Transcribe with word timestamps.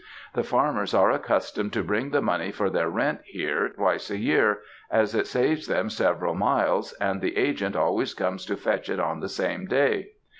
The 0.33 0.41
farmers 0.41 0.95
are 0.95 1.11
accustomed 1.11 1.73
to 1.73 1.83
bring 1.83 2.09
the 2.09 2.23
money 2.23 2.49
for 2.51 2.71
their 2.71 2.89
rent 2.89 3.21
here 3.23 3.69
twice 3.69 4.09
a 4.09 4.17
year, 4.17 4.61
as 4.89 5.13
it 5.13 5.27
save 5.27 5.67
them 5.67 5.91
several 5.91 6.33
miles, 6.33 6.93
and 6.93 7.21
the 7.21 7.37
agent 7.37 7.75
always 7.75 8.15
comes 8.15 8.43
to 8.47 8.57
fetch 8.57 8.89
it 8.89 8.99
on 8.99 9.19
the 9.19 9.29
same 9.29 9.67
day. 9.67 10.13